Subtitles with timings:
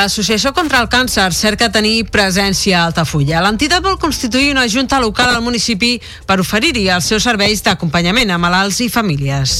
[0.00, 3.42] L'Associació contra el Càncer cerca tenir presència a Altafulla.
[3.44, 5.90] L'entitat vol constituir una junta local al municipi
[6.24, 9.58] per oferir-hi els seus serveis d'acompanyament a malalts i famílies.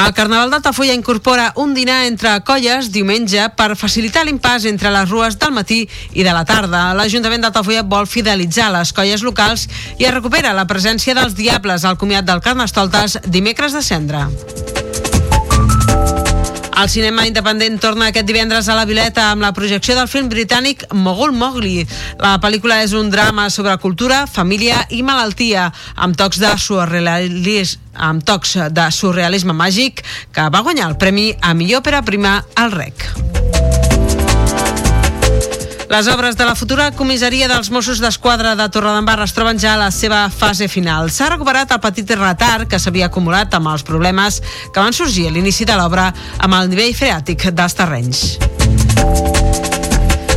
[0.00, 5.40] El Carnaval d'Altafulla incorpora un dinar entre colles diumenge per facilitar l'impàs entre les rues
[5.40, 5.80] del matí
[6.12, 6.90] i de la tarda.
[6.92, 11.96] L'Ajuntament d'Altafulla vol fidelitzar les colles locals i es recupera la presència dels Diables al
[11.96, 14.26] comiat del Carnestoltes dimecres de cendre.
[16.80, 20.86] El cinema independent torna aquest divendres a la Vileta amb la projecció del film britànic
[20.96, 21.84] Mogul Mowgli.
[22.22, 25.66] La pel·lícula és un drama sobre cultura, família i malaltia,
[26.00, 30.00] amb tocs de surrealisme amb tocs de surrealisme màgic
[30.32, 33.49] que va guanyar el premi a millor òpera prima al REC.
[35.90, 39.80] Les obres de la futura comissaria dels Mossos d'Esquadra de Torredembarra es troben ja a
[39.80, 41.08] la seva fase final.
[41.10, 44.38] S'ha recuperat el petit retard que s'havia acumulat amb els problemes
[44.70, 48.20] que van sorgir a l'inici de l'obra amb el nivell freàtic dels terrenys.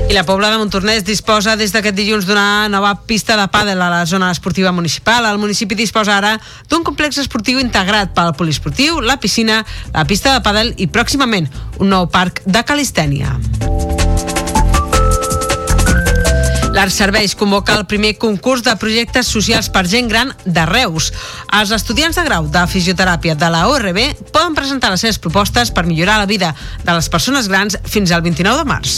[0.10, 3.92] I la Pobla de Montornès disposa des d'aquest dilluns d'una nova pista de pàdel a
[3.94, 5.30] la zona esportiva municipal.
[5.30, 6.34] El municipi disposa ara
[6.66, 9.62] d'un complex esportiu integrat pel poliesportiu, la piscina,
[9.94, 11.46] la pista de pàdel i pròximament
[11.78, 13.38] un nou parc de calistènia.
[16.74, 21.12] L'Arts Serveis convoca el primer concurs de projectes socials per gent gran de Reus.
[21.54, 24.00] Els estudiants de grau de fisioteràpia de la ORB
[24.34, 28.26] poden presentar les seves propostes per millorar la vida de les persones grans fins al
[28.26, 28.98] 29 de març.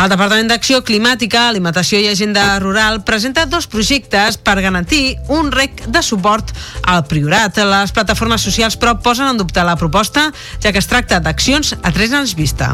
[0.00, 5.84] El Departament d'Acció Climàtica, Alimentació i Agenda Rural presenta dos projectes per garantir un rec
[5.86, 6.54] de suport
[6.88, 7.60] al Priorat.
[7.70, 10.30] Les plataformes socials, però, posen en dubte la proposta,
[10.62, 12.72] ja que es tracta d'accions a tres anys vista.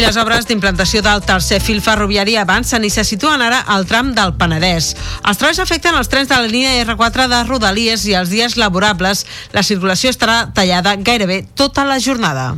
[0.00, 4.14] I les obres d'implantació del tercer fil ferroviari avancen i se situen ara al tram
[4.16, 4.94] del Penedès.
[5.28, 9.26] Els treballs afecten els trens de la línia R4 de Rodalies i els dies laborables
[9.52, 12.54] la circulació estarà tallada gairebé tota la jornada.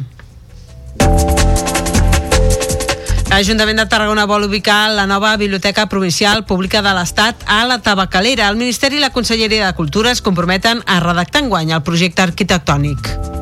[3.33, 8.53] L'Ajuntament de Tarragona vol ubicar la nova Biblioteca Provincial Pública de l'Estat a la Tabacalera.
[8.55, 13.42] El Ministeri i la Conselleria de Cultura es comprometen a redactar enguany el projecte arquitectònic.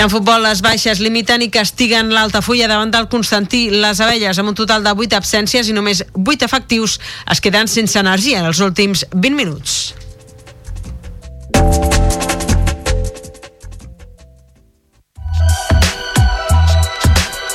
[0.00, 3.66] En futbol, les baixes limiten i castiguen l'Altafulla davant del Constantí.
[3.68, 6.96] Les abelles, amb un total de 8 absències i només 8 efectius,
[7.28, 9.80] es queden sense energia en els últims 20 minuts.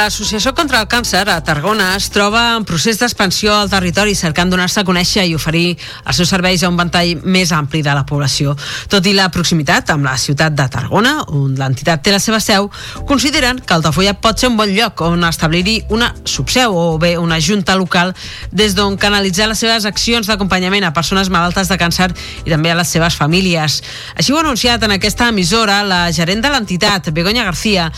[0.00, 4.80] L'Associació contra el Càncer a Tarragona es troba en procés d'expansió al territori cercant donar-se
[4.80, 8.54] a conèixer i oferir els seus serveis a un ventall més ampli de la població.
[8.88, 12.70] Tot i la proximitat amb la ciutat de Tarragona, on l'entitat té la seva seu,
[13.10, 17.36] consideren que Altafulla pot ser un bon lloc on establir-hi una subseu o bé una
[17.36, 18.14] junta local
[18.56, 22.08] des d'on canalitzar les seves accions d'acompanyament a persones malaltes de càncer
[22.46, 23.82] i també a les seves famílies.
[24.16, 27.90] Així ho ha anunciat en aquesta emissora la gerent de l'entitat, Begoña García,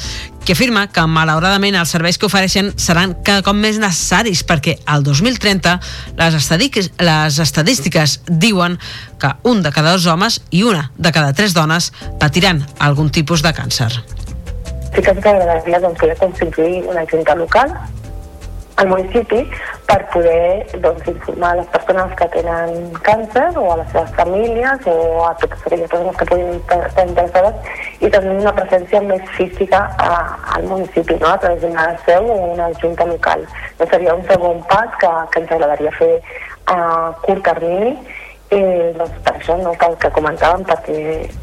[0.44, 5.04] que afirma que malauradament els serveis que ofereixen seran cada cop més necessaris perquè al
[5.06, 5.76] 2030
[6.18, 8.78] les, estadístiques, les estadístiques diuen
[9.22, 13.44] que un de cada dos homes i una de cada tres dones patiran algun tipus
[13.46, 13.90] de càncer.
[14.92, 17.70] Sí que ens agradaria doncs, poder constituir una junta local
[18.76, 19.46] al municipi
[19.92, 22.70] per poder doncs, informar les persones que tenen
[23.04, 24.94] càncer o a les seves famílies o
[25.26, 30.16] a totes aquelles persones que puguin estar interessades i tenir una presència més física a,
[30.56, 31.28] al municipi, no?
[31.34, 33.44] a través d'una seu o una junta local.
[33.78, 36.12] No seria un segon pas que, que ens agradaria fer
[36.72, 36.80] a
[37.26, 37.92] curt termini
[38.52, 38.60] i
[38.96, 41.02] doncs per això no cal que comentàvem perquè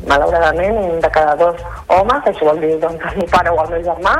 [0.10, 3.76] malauradament un de cada dos homes, això vol dir doncs el meu pare o el
[3.76, 4.16] meu germà,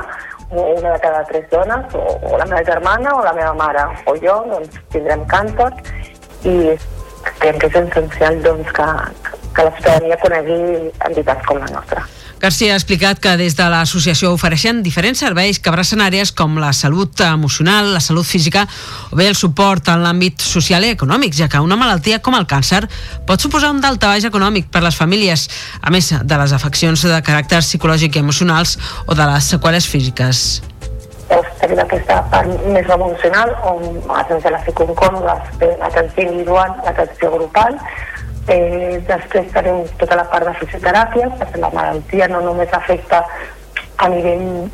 [0.52, 4.16] una de cada tres dones, o, o la meva germana o la meva mare o
[4.18, 5.70] jo, doncs tindrem càncer
[6.50, 6.56] i
[7.40, 8.88] creiem que és essencial doncs, que,
[9.56, 10.62] que la ciutadania conegui
[11.10, 12.06] entitats com la nostra.
[12.40, 16.70] Garcia ha explicat que des de l'associació ofereixen diferents serveis que abracen àrees com la
[16.72, 18.64] salut emocional, la salut física
[19.12, 22.48] o bé el suport en l'àmbit social i econòmic, ja que una malaltia com el
[22.48, 22.86] càncer
[23.28, 25.50] pot suposar un daltabaix econòmic per les famílies,
[25.84, 30.62] a més de les afeccions de caràcter psicològic i emocionals o de les seqüeles físiques.
[31.60, 33.84] Tenim aquesta part més emocional on
[34.16, 37.76] a través de la psicòloga l'atenció individual, l'atenció grupal
[38.50, 43.22] Eh, després tenim tota la part de fisioteràpia, perquè la malaltia no només afecta
[44.00, 44.70] a nivell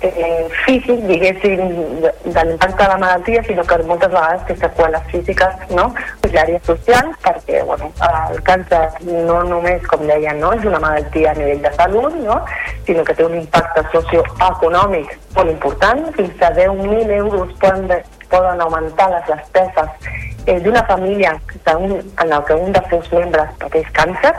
[0.00, 1.60] eh, físic, diguéssim,
[2.00, 5.90] de, l'impacte de la malaltia, sinó que moltes vegades té seqüeles físiques, no?
[6.30, 7.90] l'àrea social, perquè bueno,
[8.30, 10.52] el càncer no només, com deia, no?
[10.56, 12.40] és una malaltia a nivell de salut, no?
[12.86, 17.90] sinó que té un impacte socioeconòmic molt important, fins a 10.000 euros poden,
[18.30, 20.10] poden augmentar les despeses
[20.46, 21.34] eh, d'una família
[21.78, 24.32] un, en el que un dels seus membres pateix càncer.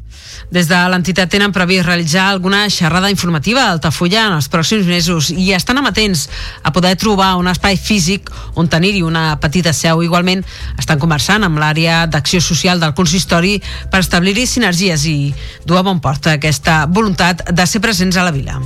[0.52, 5.32] Des de l'entitat tenen previst realitzar alguna xerrada informativa a Altafulla en els pròxims mesos
[5.32, 6.28] i estan amatents
[6.64, 10.04] a poder trobar un espai físic on tenir-hi una petita seu.
[10.04, 10.44] Igualment
[10.80, 13.60] estan conversant amb l'àrea d'acció social del consistori
[13.92, 15.34] per establir-hi sinergies i
[15.66, 18.60] dur a bon port aquesta voluntat de ser presents a la vila.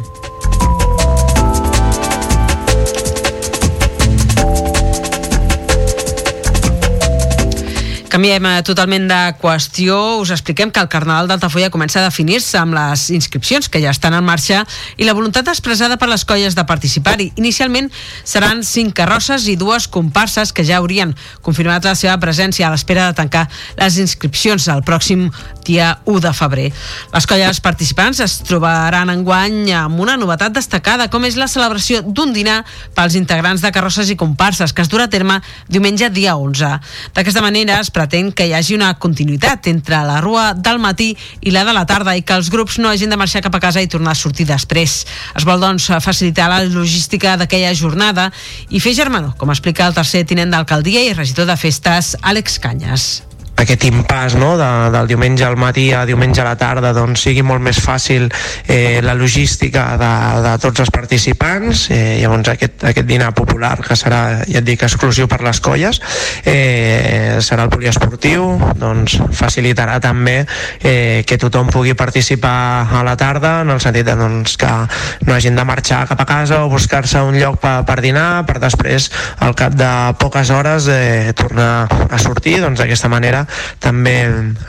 [8.16, 9.96] Canviem eh, totalment de qüestió.
[10.22, 14.14] Us expliquem que el Carnaval d'Altafolla comença a definir-se amb les inscripcions que ja estan
[14.16, 14.62] en marxa
[14.96, 17.34] i la voluntat expressada per les colles de participar-hi.
[17.36, 17.90] Inicialment
[18.24, 21.12] seran cinc carrosses i dues comparses que ja haurien
[21.44, 23.50] confirmat la seva presència a l'espera de tancar
[23.82, 25.28] les inscripcions el pròxim
[25.68, 26.70] dia 1 de febrer.
[27.12, 32.32] Les colles participants es trobaran enguany amb una novetat destacada, com és la celebració d'un
[32.32, 32.62] dinar
[32.96, 36.80] pels integrants de carrosses i comparses que es durà a terme diumenge dia 11.
[37.18, 41.10] D'aquesta manera es pretén que hi hagi una continuïtat entre la rua del matí
[41.42, 43.64] i la de la tarda i que els grups no hagin de marxar cap a
[43.64, 45.02] casa i tornar a sortir després.
[45.34, 48.30] Es vol, doncs, facilitar la logística d'aquella jornada
[48.70, 53.35] i fer germanor, com explica el tercer tinent d'alcaldia i regidor de festes, Àlex Canyes
[53.56, 54.56] aquest impàs no?
[54.60, 58.28] de, del diumenge al matí a diumenge a la tarda doncs, sigui molt més fàcil
[58.68, 60.12] eh, la logística de,
[60.46, 64.84] de tots els participants eh, llavors aquest, aquest dinar popular que serà, ja et dic,
[64.84, 66.02] exclusiu per les colles
[66.44, 68.48] eh, serà el poliesportiu
[68.80, 70.42] doncs facilitarà també
[70.82, 74.72] eh, que tothom pugui participar a la tarda en el sentit de, doncs, que
[75.26, 78.60] no hagin de marxar cap a casa o buscar-se un lloc per, per dinar per
[78.60, 79.10] després
[79.46, 83.45] al cap de poques hores eh, tornar a sortir doncs d'aquesta manera
[83.80, 84.16] també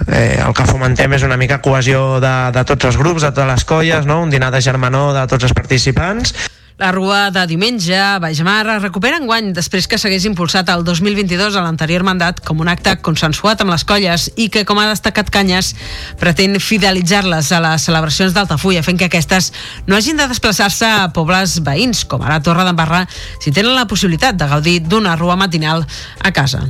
[0.09, 3.53] eh, el que fomentem és una mica cohesió de, de tots els grups, de totes
[3.53, 4.23] les colles, no?
[4.23, 6.35] un dinar de germanor de tots els participants
[6.79, 11.57] la Rua de diumenge a Baixmar es recupera enguany després que s'hagués impulsat el 2022
[11.57, 15.33] a l'anterior mandat com un acte consensuat amb les colles i que, com ha destacat
[15.33, 15.73] Canyes,
[16.21, 19.55] pretén fidelitzar-les a les celebracions d'Altafulla, fent que aquestes
[19.89, 23.07] no hagin de desplaçar-se a pobles veïns, com ara Torre d'en Barra,
[23.41, 25.89] si tenen la possibilitat de gaudir d'una rua matinal
[26.21, 26.67] a casa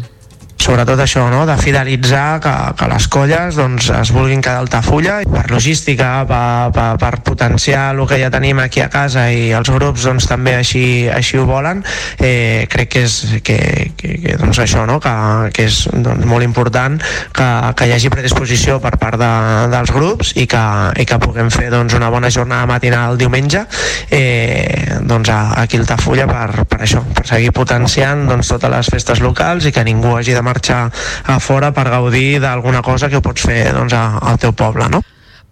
[0.60, 1.44] sobretot això, no?
[1.46, 6.72] de fidelitzar que, que les colles doncs, es vulguin quedar a Altafulla per logística, per,
[6.74, 10.56] per, per potenciar el que ja tenim aquí a casa i els grups doncs, també
[10.56, 11.82] així, així ho volen
[12.18, 13.58] eh, crec que és que,
[13.98, 14.98] que, que doncs això, no?
[15.02, 15.12] que,
[15.54, 16.98] que és doncs, molt important
[17.36, 19.32] que, que hi hagi predisposició per part de,
[19.74, 20.64] dels grups i que,
[20.96, 23.66] i que puguem fer doncs, una bona jornada matinal el diumenge
[24.10, 29.22] eh, doncs, aquí a Altafulla per, per això, per seguir potenciant doncs, totes les festes
[29.24, 30.86] locals i que ningú hagi de marxar
[31.26, 35.02] a fora per gaudir d'alguna cosa que ho pots fer doncs, al teu poble, no?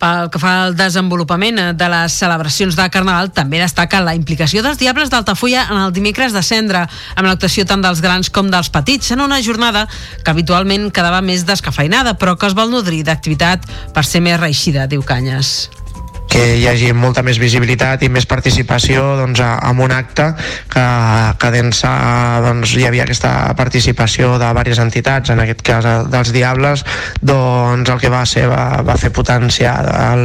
[0.04, 4.80] Pel que fa al desenvolupament de les celebracions de Carnaval, també destaca la implicació dels
[4.80, 6.82] Diables d'Altafulla en el dimecres de cendre,
[7.14, 9.86] amb l'actuació tant dels grans com dels petits, en una jornada
[10.24, 14.90] que habitualment quedava més descafeinada, però que es vol nodrir d'activitat per ser més reixida,
[14.90, 15.83] diu Canyes
[16.34, 20.26] que hi hagi molta més visibilitat i més participació doncs, en un acte
[20.72, 20.86] que,
[21.38, 21.92] que d'ençà
[22.42, 26.82] doncs, hi havia aquesta participació de diverses entitats, en aquest cas dels Diables,
[27.22, 29.76] doncs el que va ser va, va fer potenciar
[30.08, 30.24] el,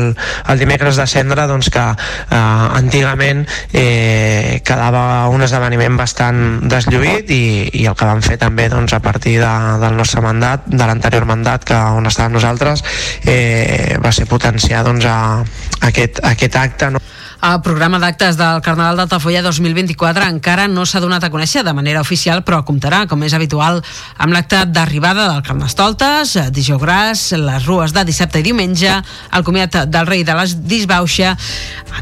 [0.49, 2.41] el dimecres de cendre doncs, que eh,
[2.79, 6.41] antigament eh, quedava un esdeveniment bastant
[6.73, 7.43] deslluït i,
[7.83, 9.53] i el que vam fer també doncs, a partir de,
[9.85, 12.85] del nostre mandat, de l'anterior mandat que on estàvem nosaltres,
[13.29, 16.91] eh, va ser potenciar doncs, a aquest, aquest acte.
[16.91, 17.01] No?
[17.39, 22.01] El programa d'actes del Carnaval d'Altafolla 2024 encara no s'ha donat a conèixer de manera
[22.03, 23.79] oficial, però comptarà, com és habitual,
[24.17, 28.99] amb l'acte d'arribada del Carnestoltes, dijous les rues de dissabte i diumenge,
[29.31, 31.37] el comiat del rei de les Disbauxa,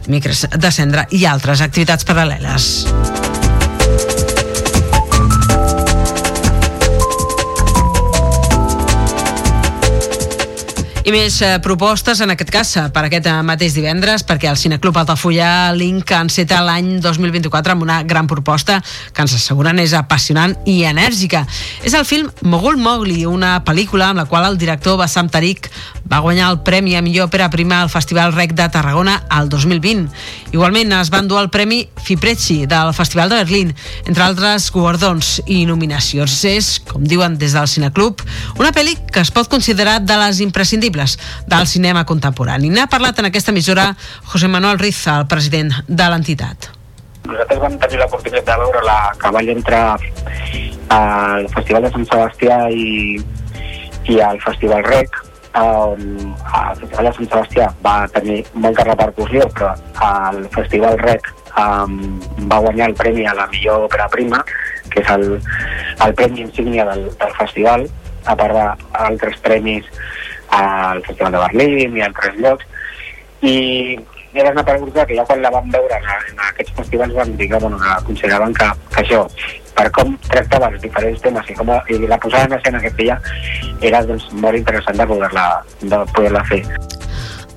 [0.06, 3.27] dimecres de cendre i altres activitats paral·leles.
[11.08, 14.98] I més eh, propostes, en aquest cas, per aquest eh, mateix divendres, perquè el Cineclub
[15.00, 18.82] Altafulla Link enceta l'any 2024 amb una gran proposta
[19.16, 21.46] que ens asseguren és apassionant i enèrgica.
[21.88, 25.70] És el film Mogul Mowgli, una pel·lícula amb la qual el director Bassam Tariq
[26.12, 30.12] va guanyar el Premi a millor òpera prima al Festival Rec de Tarragona al 2020.
[30.52, 33.74] Igualment es van dur el Premi Fipresci del Festival de Berlín,
[34.04, 36.36] entre altres guardons i nominacions.
[36.52, 38.28] És, com diuen des del Cineclub,
[38.60, 40.97] una pel·li que es pot considerar de les imprescindibles
[41.48, 42.72] del cinema contemporani.
[42.74, 43.92] N'ha parlat en aquesta emissora
[44.32, 46.72] José Manuel Riz, el president de l'entitat.
[47.28, 49.86] Nosaltres vam tenir l'oportunitat de veure la que va entrar
[50.96, 53.18] al Festival de Sant Sebastià i,
[54.08, 55.24] i al Festival Rec
[55.58, 59.74] on el Festival de Sant Sebastià va tenir molta repercussió, però
[60.08, 61.28] el Festival Rec
[61.58, 62.20] um,
[62.52, 64.44] va guanyar el premi a la millor òpera prima,
[64.92, 65.26] que és el,
[66.06, 67.88] el premi insígnia del, del festival,
[68.28, 69.88] a part d'altres premis
[70.50, 72.66] al Festival de Berlín i altres llocs,
[73.42, 74.00] i
[74.34, 77.50] era una pel·lícula que ja quan la vam veure en, en aquests festivals vam dir
[77.50, 79.24] que, bueno, consideraven que, que això,
[79.78, 83.18] per com tractava els diferents temes i, com, i la posada en escena que feia
[83.82, 86.64] era doncs, molt interessant de poder-la poder fer.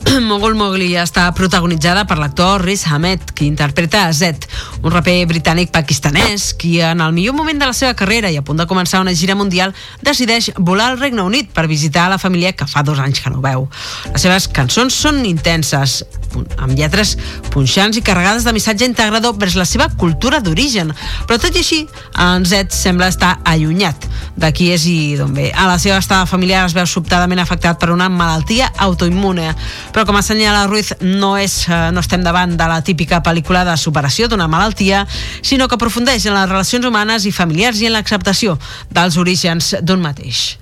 [0.31, 4.47] Mogul Mowgli està protagonitzada per l'actor Riz Ahmed, qui interpreta a Zed,
[4.83, 8.45] un raper britànic pakistanès qui en el millor moment de la seva carrera i a
[8.47, 12.53] punt de començar una gira mundial decideix volar al Regne Unit per visitar la família
[12.53, 13.69] que fa dos anys que no veu.
[14.13, 16.01] Les seves cançons són intenses,
[16.61, 17.17] amb lletres
[17.51, 20.93] punxants i carregades de missatge integrador vers la seva cultura d'origen,
[21.27, 21.81] però tot i així,
[22.19, 24.07] en Zed sembla estar allunyat
[24.41, 25.51] de qui és i d'on ve.
[25.51, 29.51] A la seva estada familiar es veu sobtadament afectat per una malaltia autoimmune,
[29.93, 33.77] però com assenyala Ruiz, no, és, eh, no estem davant de la típica pel·lícula de
[33.77, 35.05] superació d'una malaltia,
[35.43, 38.59] sinó que aprofundeix en les relacions humanes i familiars i en l'acceptació
[38.91, 40.59] dels orígens d'un mateix.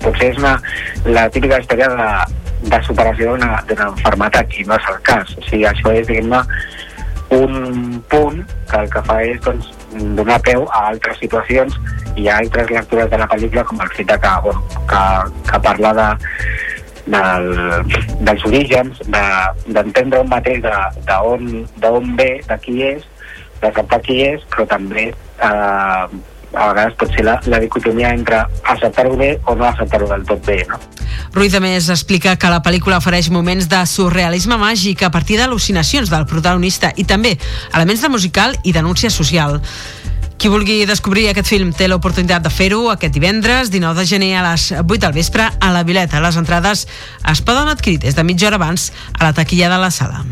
[0.00, 0.56] Potser és una,
[1.04, 2.08] la típica història de,
[2.68, 5.36] de superació d'una enfermetat i no és el cas.
[5.36, 6.42] O sigui, això és, diguem-ne,
[7.32, 9.70] un punt que el que fa és doncs,
[10.16, 11.76] donar peu a altres situacions
[12.16, 15.02] i a altres lectures de la pel·lícula com el fet que, bueno, que,
[15.48, 16.08] que parla de,
[17.06, 17.48] del,
[18.22, 23.08] dels orígens, d'entendre de, un mateix d'on de, on ve, de qui és,
[23.62, 26.20] d'acceptar qui és, però també eh,
[26.52, 30.44] a vegades pot ser la, la dicotomia entre acceptar-ho bé o no acceptar-ho del tot
[30.46, 30.78] bé, no?
[31.32, 36.12] Ruiz, a més, explica que la pel·lícula ofereix moments de surrealisme màgic a partir d'al·lucinacions
[36.12, 37.38] del protagonista i també
[37.72, 39.60] elements de musical i denúncia social.
[40.42, 44.42] Qui vulgui descobrir aquest film té l'oportunitat de fer-ho aquest divendres, 19 de gener a
[44.48, 46.18] les 8 del vespre a la Vileta.
[46.18, 46.88] Les entrades
[47.30, 50.24] es poden adquirir des de mitja hora abans a la taquilla de la sala.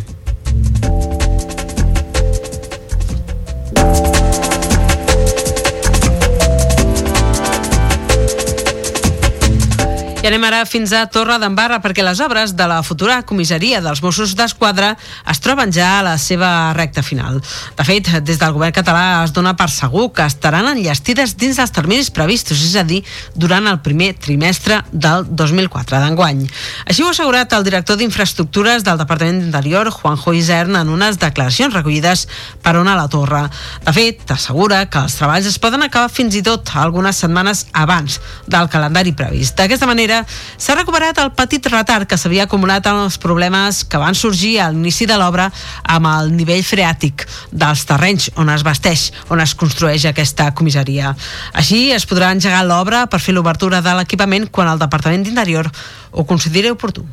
[10.21, 14.03] I anem ara fins a Torre d'Embarra perquè les obres de la futura comissaria dels
[14.05, 14.91] Mossos d'Esquadra
[15.33, 17.39] es troben ja a la seva recta final.
[17.79, 21.73] De fet, des del govern català es dona per segur que estaran enllestides dins dels
[21.73, 22.99] terminis previstos, és a dir,
[23.33, 26.45] durant el primer trimestre del 2004 d'enguany.
[26.85, 31.73] Així ho ha assegurat el director d'Infraestructures del Departament d'Interior, Juanjo Isern, en unes declaracions
[31.73, 32.27] recollides
[32.61, 33.47] per una a la Torre.
[33.89, 38.21] De fet, assegura que els treballs es poden acabar fins i tot algunes setmanes abans
[38.45, 39.57] del calendari previst.
[39.57, 40.27] D'aquesta manera, manera,
[40.59, 44.71] s'ha recuperat el petit retard que s'havia acumulat en els problemes que van sorgir a
[44.71, 45.51] l'inici de l'obra
[45.85, 51.15] amb el nivell freàtic dels terrenys on es vesteix, on es construeix aquesta comissaria.
[51.55, 55.71] Així es podrà engegar l'obra per fer l'obertura de l'equipament quan el Departament d'Interior
[56.11, 57.07] ho consideri oportú.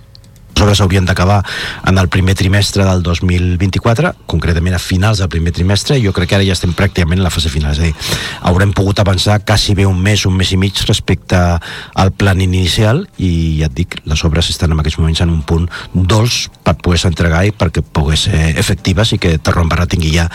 [0.58, 1.44] Les obres haurien d'acabar
[1.86, 6.32] en el primer trimestre del 2024, concretament a finals del primer trimestre, i jo crec
[6.32, 8.16] que ara ja estem pràcticament en la fase final, és a dir,
[8.50, 13.04] haurem pogut avançar quasi bé un mes, un mes i mig respecte al plan inicial
[13.22, 16.74] i ja et dic, les obres estan en aquests moments en un punt dolç per
[16.82, 20.26] poder-se entregar i perquè pogués ser efectives i que Tarrón-Barra tingui ja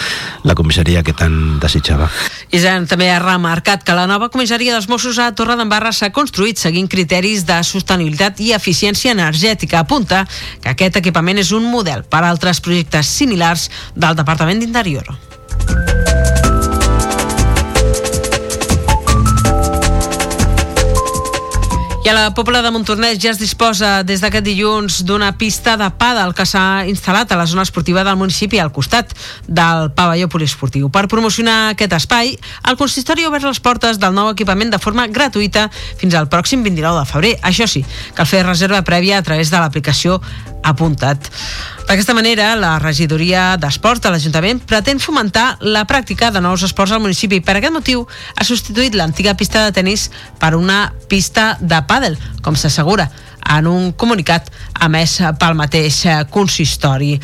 [0.47, 2.07] la comissaria que tant desitjava.
[2.55, 6.87] Isern també ha remarcat que la nova comissaria dels Mossos a Torredembarra s'ha construït seguint
[6.87, 9.83] criteris de sostenibilitat i eficiència energètica.
[9.83, 10.27] Apunta apunta
[10.63, 15.09] que aquest equipament és un model per a altres projectes similars del Departament d'Interior.
[22.05, 25.87] I a la Pobla de Montornès ja es disposa des d'aquest dilluns d'una pista de
[25.95, 29.15] pàdel que s'ha instal·lat a la zona esportiva del municipi al costat
[29.47, 30.91] del pavelló poliesportiu.
[30.91, 32.35] Per promocionar aquest espai,
[32.67, 35.69] el consistori ha obert les portes del nou equipament de forma gratuïta
[36.01, 37.37] fins al pròxim 29 de febrer.
[37.39, 37.85] Això sí,
[38.19, 40.19] cal fer reserva prèvia a través de l'aplicació
[40.63, 41.27] Apuntat.
[41.89, 47.03] D'aquesta manera, la regidoria d'Esports de l'Ajuntament pretén fomentar la pràctica de nous esports al
[47.05, 50.07] municipi per aquest motiu ha substituït l'antiga pista de tennis
[50.41, 53.11] per una pista de pàdel, com s'assegura
[53.57, 54.49] en un comunicat
[54.87, 57.17] emès pel mateix consistori.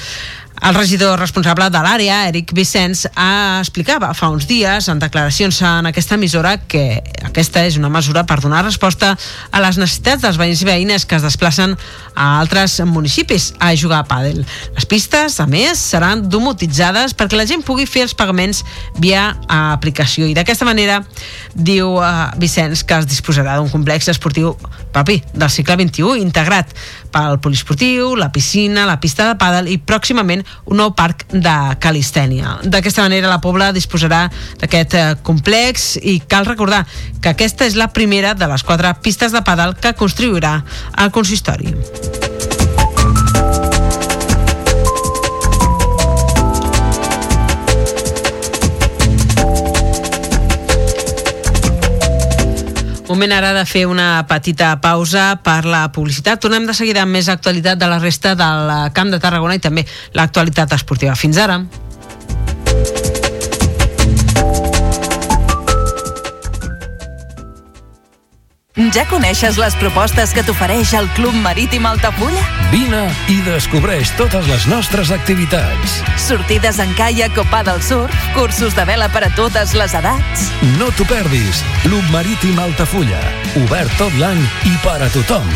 [0.62, 6.16] El regidor responsable de l'àrea, Eric Vicenç, explicava fa uns dies en declaracions en aquesta
[6.18, 6.98] emissora que
[7.28, 11.14] aquesta és una mesura per donar resposta a les necessitats dels veïns i veïnes que
[11.14, 11.76] es desplacen
[12.18, 14.42] a altres municipis a jugar a pàdel.
[14.74, 18.64] Les pistes, a més, seran domotitzades perquè la gent pugui fer els pagaments
[18.98, 21.04] via aplicació i d'aquesta manera
[21.54, 24.56] diu uh, Vicenç que es disposarà d'un complex esportiu
[24.92, 26.74] propi del segle XXI integrat
[27.14, 32.58] pel poliesportiu, la piscina, la pista de pàdel i pròximament un nou parc de calistènia.
[32.64, 34.26] D'aquesta manera la Pobla disposarà
[34.60, 36.84] d'aquest eh, complex i cal recordar
[37.20, 40.58] que aquesta és la primera de les quatre pistes de pàdel que construirà
[40.98, 41.72] el consistori.
[53.08, 56.42] Moment ara de fer una petita pausa per la publicitat.
[56.44, 59.86] Tornem de seguida amb més actualitat de la resta del Camp de Tarragona i també
[60.12, 61.16] l'actualitat esportiva.
[61.16, 61.62] Fins ara.
[68.78, 72.44] Ja coneixes les propostes que t'ofereix el Club Marítim Altafulla?
[72.70, 75.96] Vine i descobreix totes les nostres activitats.
[76.22, 80.46] Sortides en caiac o pa del surf, cursos de vela per a totes les edats.
[80.78, 81.64] No t'ho perdis.
[81.82, 83.18] Club Marítim Altafulla.
[83.64, 85.50] Obert tot l'any i per a tothom.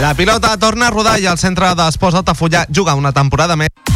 [0.00, 3.95] La pilota torna a rodar i el centre d'Esports Altafulla juga una temporada més.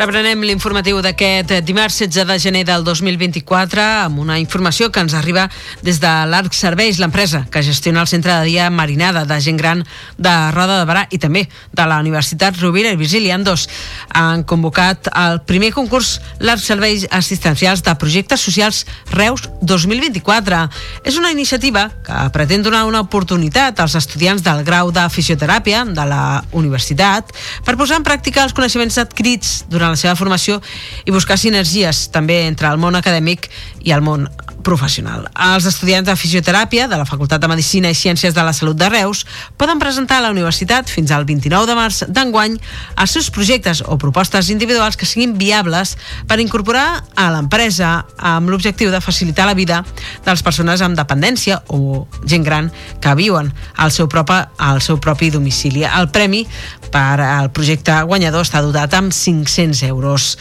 [0.00, 5.42] Reprenem l'informatiu d'aquest dimarts 16 de gener del 2024 amb una informació que ens arriba
[5.84, 9.82] des de l'Arc Serveis, l'empresa que gestiona el centre de dia Marinada de gent gran
[10.16, 11.42] de Roda de Barà i també
[11.76, 13.28] de la Universitat Rovira i Virgili.
[13.44, 13.68] dos
[14.14, 20.70] han convocat el primer concurs l'Arc Serveis Assistencials de Projectes Socials Reus 2024.
[21.04, 26.08] És una iniciativa que pretén donar una oportunitat als estudiants del grau de fisioteràpia de
[26.08, 27.36] la universitat
[27.66, 30.60] per posar en pràctica els coneixements adquirits durant la seva formació
[31.04, 33.50] i buscar sinergies també entre el món acadèmic
[33.84, 34.28] i el món
[34.62, 35.26] professional.
[35.34, 38.88] Els estudiants de fisioteràpia de la Facultat de Medicina i Ciències de la Salut de
[38.92, 39.24] Reus
[39.60, 42.56] poden presentar a la universitat fins al 29 de març d'enguany
[42.96, 45.96] els seus projectes o propostes individuals que siguin viables
[46.28, 49.82] per incorporar a l'empresa amb l'objectiu de facilitar la vida
[50.24, 52.70] de les persones amb dependència o gent gran
[53.00, 55.84] que viuen al seu propi, al seu propi domicili.
[55.84, 56.44] El premi
[56.90, 60.36] per al projecte guanyador està dotat amb 500 euros.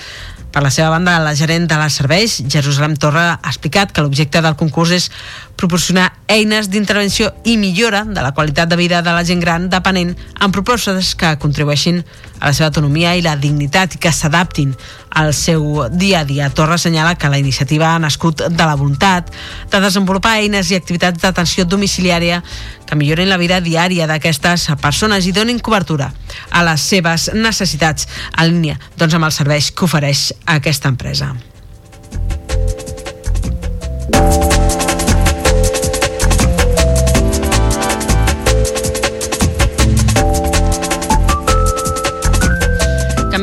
[0.49, 4.41] Per la seva banda, la gerent de la serveis, Jerusalem Torra, ha explicat que l'objecte
[4.41, 5.05] del concurs és
[5.59, 10.15] proporcionar eines d'intervenció i millora de la qualitat de vida de la gent gran depenent
[10.17, 12.01] en propostes que contribueixin
[12.39, 14.73] a la seva autonomia i la dignitat i que s'adaptin
[15.09, 16.49] al seu dia a dia.
[16.49, 19.31] Torra assenyala que la iniciativa ha nascut de la voluntat
[19.71, 22.41] de desenvolupar eines i activitats d'atenció domiciliària
[22.85, 26.11] que millorin la vida diària d'aquestes persones i donin cobertura
[26.51, 31.33] a les seves necessitats en línia doncs, amb els serveis que ofereix aquesta empresa.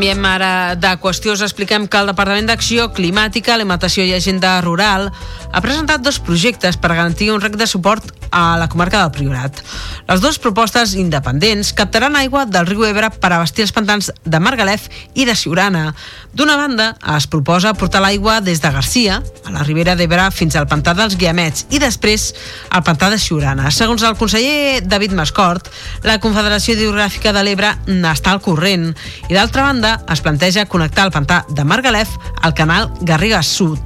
[0.06, 1.32] Canviem ara de qüestió.
[1.34, 6.78] Us expliquem que el Departament d'Acció Climàtica, Alimentació i Agenda Rural ha presentat dos projectes
[6.78, 9.58] per garantir un rec de suport a la comarca del Priorat.
[10.06, 14.86] Les dues propostes independents captaran aigua del riu Ebre per abastir els pantans de Margalef
[15.14, 15.88] i de Siurana.
[16.36, 20.68] D'una banda, es proposa portar l'aigua des de Garcia, a la ribera d'Ebre, fins al
[20.70, 22.28] pantà dels Guiamets i després
[22.70, 23.70] al pantà de Siurana.
[23.74, 25.70] Segons el conseller David Mascort,
[26.06, 28.92] la Confederació Hidrogràfica de l'Ebre n'està al corrent
[29.30, 32.10] i d'altra banda es planteja connectar el pantà de Margalef
[32.42, 33.78] al canal Garriga Sud.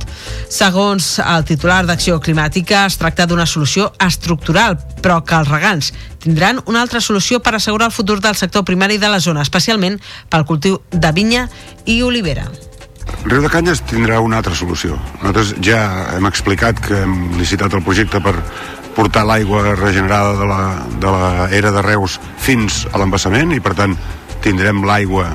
[0.51, 6.63] Segons el titular d'Acció Climàtica, es tracta d'una solució estructural, però que els regants tindran
[6.67, 10.45] una altra solució per assegurar el futur del sector primari de la zona, especialment pel
[10.49, 11.47] cultiu de vinya
[11.87, 12.49] i olivera.
[13.25, 14.99] Riu de Canyes tindrà una altra solució.
[15.21, 15.81] Nosaltres ja
[16.17, 18.37] hem explicat que hem licitat el projecte per
[18.97, 20.63] portar l'aigua regenerada de la,
[21.01, 23.97] de la era de Reus fins a l'embassament i per tant
[24.45, 25.31] tindrem l'aigua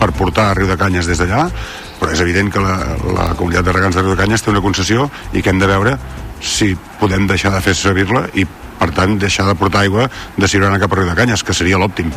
[0.00, 1.46] per portar a Riu de Canyes des d'allà
[2.00, 2.76] però és evident que la,
[3.16, 5.70] la comunitat de regants de Riu de Canyes té una concessió i que hem de
[5.70, 5.96] veure
[6.40, 8.44] si podem deixar de fer servir-la i
[8.78, 11.78] per tant deixar de portar aigua de Sirona cap a Riu de Canyes, que seria
[11.80, 12.12] l'òptim.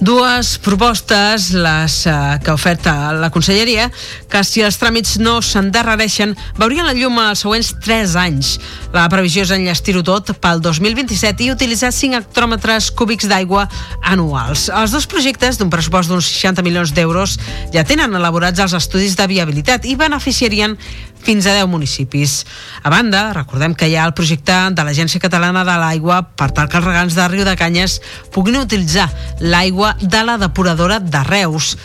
[0.00, 2.88] Dues propostes, les eh, que ha ofert
[3.20, 3.88] la Conselleria,
[4.30, 8.58] que si els tràmits no s'endarrereixen, veurien la llum els següents 3 anys.
[8.94, 13.66] La previsió és enllestir-ho tot pel 2027 i utilitzar 5 hectòmetres cúbics d'aigua
[14.02, 14.68] anuals.
[14.68, 17.38] Els dos projectes, d'un pressupost d'uns 60 milions d'euros,
[17.74, 20.78] ja tenen elaborats els estudis de viabilitat i beneficiarien
[21.24, 22.44] fins a 10 municipis.
[22.82, 26.66] A banda, recordem que hi ha el projecte de l'Agència Catalana de l'Aigua per tal
[26.66, 28.00] que els regants de Riu de Canyes
[28.34, 29.06] puguin utilitzar
[29.40, 31.76] l'aigua de la depuradora de Reus.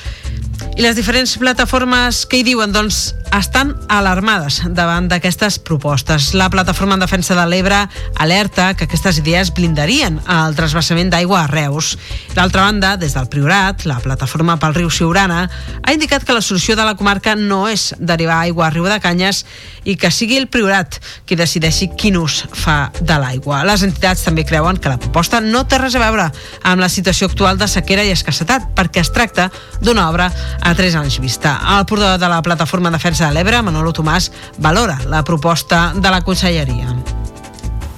[0.77, 6.31] I les diferents plataformes que hi diuen, doncs, estan alarmades davant d'aquestes propostes.
[6.33, 7.81] La plataforma en defensa de l'Ebre
[8.17, 11.93] alerta que aquestes idees blindarien el trasbassament d'aigua a Reus.
[12.33, 15.43] D'altra banda, des del Priorat, la plataforma pel riu Siurana
[15.83, 18.99] ha indicat que la solució de la comarca no és derivar aigua a Riu de
[19.03, 19.43] Canyes
[19.85, 23.61] i que sigui el Priorat qui decideixi quin ús fa de l'aigua.
[23.67, 26.29] Les entitats també creuen que la proposta no té res a veure
[26.63, 29.49] amb la situació actual de sequera i escassetat, perquè es tracta
[29.83, 31.57] d'una obra a tres anys vista.
[31.77, 36.21] El portador de la plataforma Defensa de l'Ebre, Manolo Tomàs, valora la proposta de la
[36.21, 36.95] conselleria.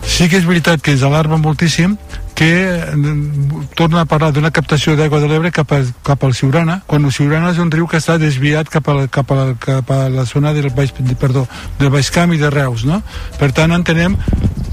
[0.02, 1.96] Sí que és veritat que ens alarma moltíssim
[2.42, 6.80] que mm, torna a parlar d'una captació d'aigua de l'Ebre cap, a, cap al Siurana,
[6.90, 10.08] quan el Siurana és un riu que està desviat cap a, cap a, cap a
[10.10, 10.90] la zona del Baix,
[11.22, 11.46] perdó,
[11.78, 13.04] del Baix Camp i de Reus, no?
[13.38, 14.18] Per tant, entenem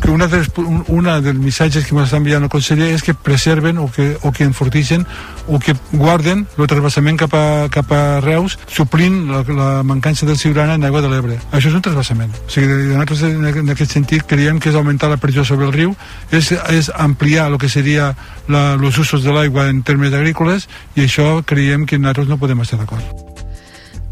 [0.00, 0.48] que una, dels,
[0.88, 4.46] una dels missatges que m'està enviant el conseller és que preserven o que, o que
[4.46, 5.06] enfortixen
[5.48, 10.38] o que guarden el trasbassament cap a, cap a Reus, suplint la, la mancança del
[10.38, 11.38] Siurana en aigua de l'Ebre.
[11.50, 12.34] Això és un trasbassament.
[12.46, 15.96] O sigui, nosaltres en aquest sentit creiem que és augmentar la pressió sobre el riu,
[16.30, 18.12] és, és ampliar el que seria
[18.48, 22.64] la, els usos de l'aigua en termes agrícoles i això creiem que nosaltres no podem
[22.66, 23.37] estar d'acord.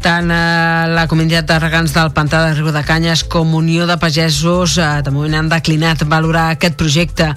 [0.03, 3.97] Tant eh, la comunitat de regants del Pantà de Riu de Canyes com Unió de
[3.97, 7.31] Pagesos eh, de moment han declinat valorar aquest projecte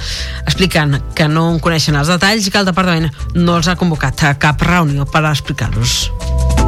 [0.45, 4.27] explicant que no en coneixen els detalls i que el departament no els ha convocat
[4.29, 6.60] a cap reunió per explicar-los.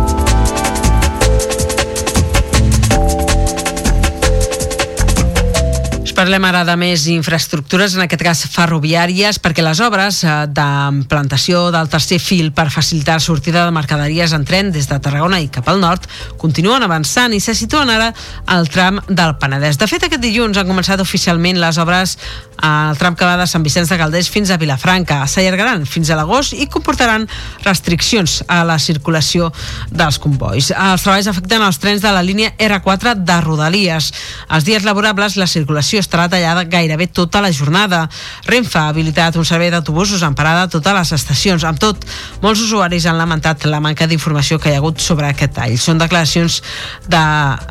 [6.23, 11.91] Parlem ara de més infraestructures, en aquest cas ferroviàries, perquè les obres eh, d'implantació del
[11.91, 15.67] tercer fil per facilitar la sortida de mercaderies en tren des de Tarragona i cap
[15.67, 16.07] al nord
[16.39, 18.13] continuen avançant i se situen ara
[18.47, 19.81] al tram del Penedès.
[19.83, 22.15] De fet, aquest dilluns han començat oficialment les obres
[22.63, 25.25] al tram que va de Sant Vicenç de Calders fins a Vilafranca.
[25.27, 27.27] S'allargaran fins a l'agost i comportaran
[27.67, 29.51] restriccions a la circulació
[29.91, 30.71] dels convois.
[30.71, 34.13] Els treballs afecten els trens de la línia R4 de Rodalies.
[34.55, 38.05] Els dies laborables la circulació estarà tallada gairebé tota la jornada.
[38.44, 41.64] Renfe ha habilitat un servei d'autobusos en parada a totes les estacions.
[41.64, 42.05] Amb tot,
[42.42, 45.79] molts usuaris han lamentat la manca d'informació que hi ha hagut sobre aquest tall.
[45.81, 46.61] Són declaracions
[47.09, 47.22] de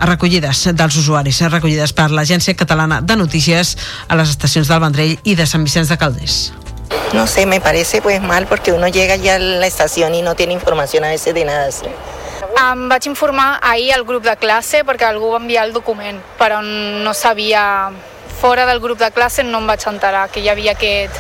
[0.10, 3.76] recollides dels usuaris, recollides per l'Agència Catalana de Notícies
[4.08, 6.40] a les estacions del Vendrell i de Sant Vicenç de Calders.
[7.14, 10.34] No sé, me parece pues mal porque uno llega ya a la estación y no
[10.34, 11.72] tiene información a veces de nada.
[11.72, 11.86] ¿sí?
[12.62, 16.60] Em vaig informar ahir al grup de classe perquè algú va enviar el document, però
[16.62, 17.92] no sabia
[18.42, 21.14] fora del grup de classe no em vaig enterar que hi havia aquest,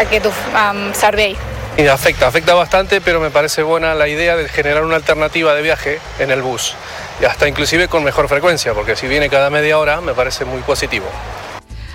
[0.00, 1.36] aquest um, servei.
[1.76, 5.60] Y afecta, afecta bastante, pero me parece buena la idea de generar una alternativa de
[5.60, 6.74] viaje en el bus.
[7.20, 10.62] Y hasta inclusive con mejor frecuencia, porque si viene cada media hora me parece muy
[10.62, 11.06] positivo.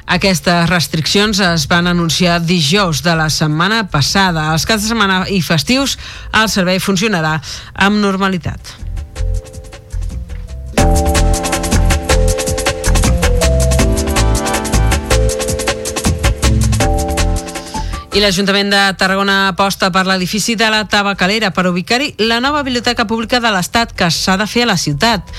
[0.06, 4.52] Aquestes restriccions es van anunciar dijous de la setmana passada.
[4.54, 5.98] Els caps de setmana i festius
[6.34, 7.40] el servei funcionarà
[7.74, 8.89] amb normalitat.
[18.10, 23.06] I l'Ajuntament de Tarragona aposta per l'edifici de la Tabacalera per ubicar-hi la nova biblioteca
[23.06, 25.30] pública de l'Estat que s'ha de fer a la ciutat.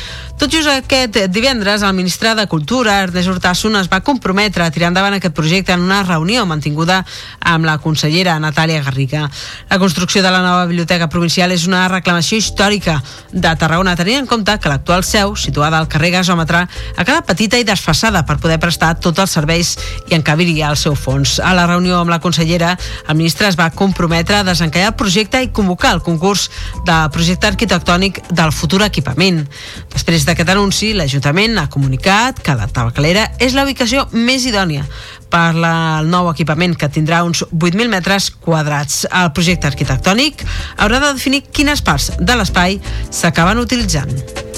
[0.41, 4.89] Tot just aquest divendres, el ministre de Cultura, Ernest Urtasun, es va comprometre a tirar
[4.89, 7.03] endavant aquest projecte en una reunió mantinguda
[7.41, 9.27] amb la consellera Natàlia Garriga.
[9.69, 13.03] La construcció de la nova biblioteca provincial és una reclamació històrica
[13.33, 16.63] de Tarragona, tenint en compte que l'actual seu, situada al carrer Gasòmetre,
[16.97, 19.75] ha quedat petita i desfassada per poder prestar tots els serveis
[20.09, 21.37] i encabiria el seu fons.
[21.45, 25.43] A la reunió amb la consellera, el ministre es va comprometre a desencallar el projecte
[25.43, 26.49] i convocar el concurs
[26.87, 29.43] de projecte arquitectònic del futur equipament.
[29.93, 34.85] Després d'aquest anunci, l'Ajuntament ha comunicat que la tabacalera és la ubicació més idònia
[35.31, 39.05] per la, el nou equipament que tindrà uns 8.000 metres quadrats.
[39.07, 40.45] El projecte arquitectònic
[40.77, 44.50] haurà de definir quines parts de l'espai s'acaben utilitzant.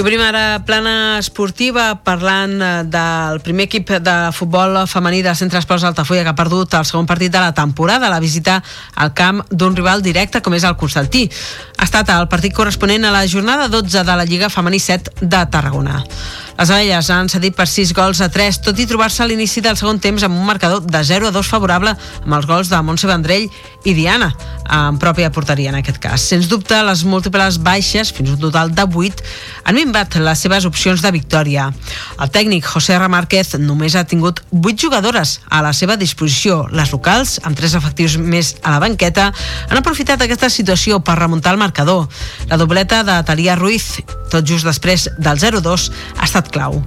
[0.00, 5.60] I obrim ara plana esportiva parlant eh, del primer equip de futbol femení del Centre
[5.60, 8.62] Esports Altafulla que ha perdut el segon partit de la temporada, la visita
[8.96, 11.26] al camp d'un rival directe com és el Constantí.
[11.80, 15.46] Ha estat el partit corresponent a la jornada 12 de la Lliga Femení 7 de
[15.48, 16.02] Tarragona.
[16.60, 19.78] Les abelles han cedit per 6 gols a 3, tot i trobar-se a l'inici del
[19.80, 23.08] segon temps amb un marcador de 0 a 2 favorable amb els gols de Montse
[23.08, 23.46] Vendrell
[23.88, 24.28] i Diana,
[24.68, 26.20] en pròpia porteria en aquest cas.
[26.20, 29.24] Sens dubte, les múltiples baixes, fins un total de 8,
[29.64, 31.70] han minvat les seves opcions de victòria.
[32.20, 33.08] El tècnic José R.
[33.08, 36.66] Márquez només ha tingut 8 jugadores a la seva disposició.
[36.76, 39.30] Les locals, amb 3 efectius més a la banqueta,
[39.70, 41.69] han aprofitat aquesta situació per remuntar el marcador.
[42.50, 46.78] La dobleta de Talia Ruiz, tot just després del 0-2, ha estat clau.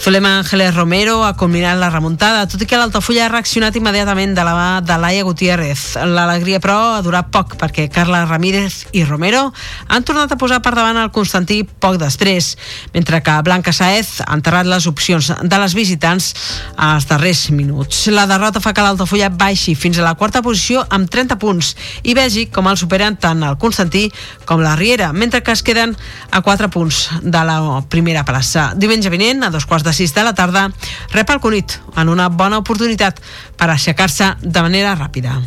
[0.00, 4.44] Zulema Ángeles Romero ha combinat la remuntada, tot i que l'Altafulla ha reaccionat immediatament de
[4.46, 5.96] la mà de Laia Gutiérrez.
[6.06, 9.48] L'alegria, però, ha durat poc, perquè Carla Ramírez i Romero
[9.88, 12.54] han tornat a posar per davant el Constantí poc després,
[12.94, 16.32] mentre que Blanca Saez ha enterrat les opcions de les visitants
[16.76, 18.06] als darrers minuts.
[18.14, 22.14] La derrota fa que l'Altafulla baixi fins a la quarta posició amb 30 punts i
[22.14, 24.08] vegi com el superen tant el Constantí
[24.44, 25.96] com la Riera, mentre que es queden
[26.30, 28.72] a 4 punts de la primera plaça.
[28.76, 30.68] Diumenge vinent, a dos quarts de sis de la tarda,
[31.12, 33.20] rep el Cunit en una bona oportunitat
[33.56, 35.40] per aixecar-se de manera ràpida.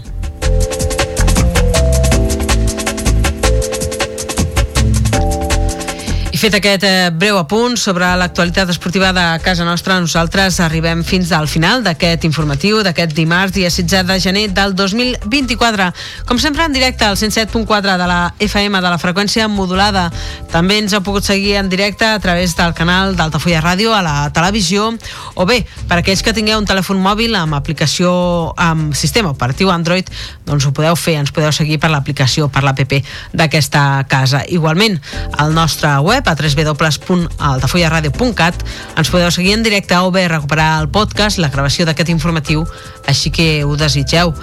[6.36, 11.30] I fet aquest eh, breu apunt sobre l'actualitat esportiva de casa nostra, nosaltres arribem fins
[11.32, 15.86] al final d'aquest informatiu d'aquest dimarts, dia 16 de gener del 2024.
[16.28, 20.10] Com sempre, en directe al 107.4 de la FM de la freqüència modulada.
[20.52, 24.18] També ens heu pogut seguir en directe a través del canal d'Altafulla Ràdio a la
[24.36, 24.90] televisió
[25.36, 28.12] o bé, per aquells que tingueu un telèfon mòbil amb aplicació
[28.60, 30.12] amb sistema operatiu Android,
[30.44, 33.00] doncs ho podeu fer, ens podeu seguir per l'aplicació, per l'APP
[33.32, 34.44] d'aquesta casa.
[34.52, 35.00] Igualment,
[35.40, 38.56] al nostre web web a www.altafollaradio.cat
[38.98, 42.66] ens podeu seguir en directe o bé recuperar el podcast, la gravació d'aquest informatiu,
[43.08, 44.34] així que ho desitgeu.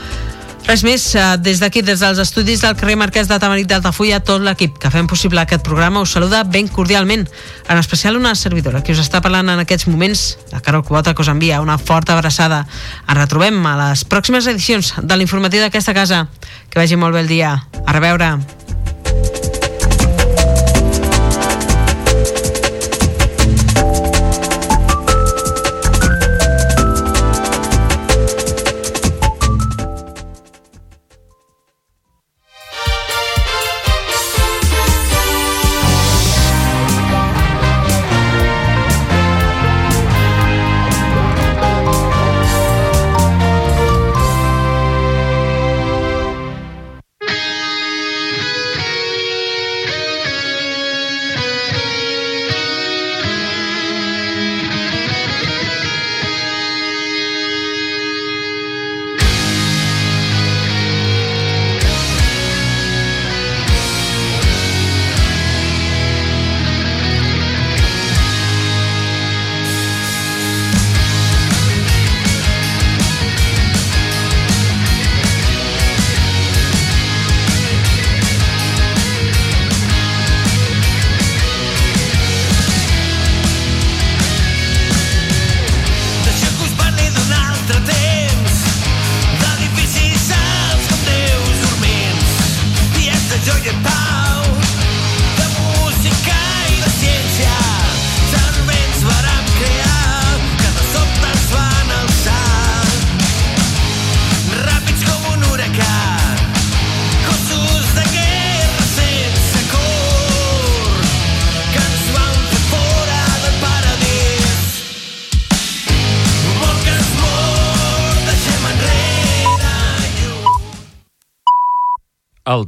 [0.62, 4.40] Res més, eh, des d'aquí, des dels estudis del carrer Marquès de Tamarit d'Altafulla, tot
[4.40, 7.26] l'equip que fem possible aquest programa us saluda ben cordialment,
[7.68, 11.22] en especial una servidora que us està parlant en aquests moments, la Carol Cubota, que
[11.22, 12.66] us envia una forta abraçada.
[13.08, 16.28] Ens retrobem a les pròximes edicions de l'informatiu d'aquesta casa.
[16.70, 17.66] Que vagi molt bé el dia.
[17.84, 18.38] A reveure.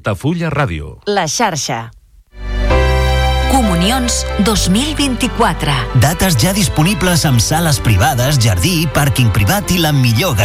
[0.04, 0.98] Altafulla Ràdio.
[1.08, 1.88] La xarxa.
[3.48, 5.72] Comunions 2024.
[6.02, 10.44] Dates ja disponibles amb sales privades, jardí, pàrquing privat i la millor gastronomia